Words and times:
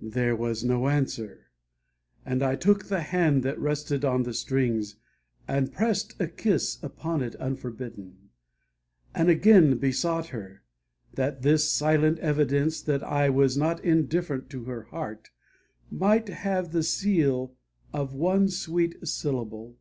There 0.00 0.36
was 0.36 0.62
no 0.62 0.86
answer, 0.86 1.50
and 2.24 2.40
I 2.40 2.54
took 2.54 2.84
the 2.86 3.00
hand 3.00 3.42
That 3.42 3.58
rested 3.58 4.04
on 4.04 4.22
the 4.22 4.32
strings, 4.32 4.94
and 5.48 5.72
pressed 5.72 6.14
a 6.20 6.28
kiss 6.28 6.80
Upon 6.84 7.20
it 7.20 7.34
unforbidden 7.40 8.30
and 9.12 9.28
again 9.28 9.76
Besought 9.78 10.28
her, 10.28 10.62
that 11.14 11.42
this 11.42 11.68
silent 11.68 12.20
evidence 12.20 12.80
That 12.80 13.02
I 13.02 13.28
was 13.28 13.56
not 13.56 13.84
indifferent 13.84 14.48
to 14.50 14.66
her 14.66 14.82
heart, 14.82 15.32
Might 15.90 16.28
have 16.28 16.70
the 16.70 16.84
seal 16.84 17.56
of 17.92 18.14
one 18.14 18.50
sweet 18.50 19.04
syllable. 19.08 19.78